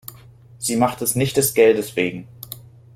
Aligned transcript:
Sie 0.57 0.77
macht 0.77 1.03
es 1.03 1.13
nicht 1.15 1.37
des 1.37 1.53
Geldes 1.53 1.95
wegen. 1.95 2.27